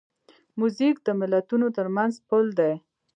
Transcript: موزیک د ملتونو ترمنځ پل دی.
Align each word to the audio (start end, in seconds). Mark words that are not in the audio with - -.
موزیک 0.59 0.95
د 1.05 1.09
ملتونو 1.19 1.67
ترمنځ 1.77 2.13
پل 2.27 2.45
دی. 2.59 2.73